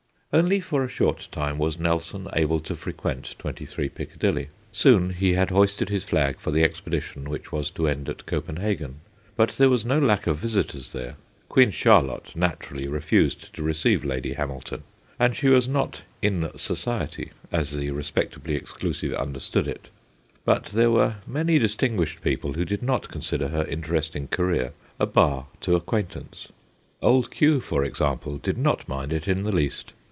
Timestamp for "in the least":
29.27-29.91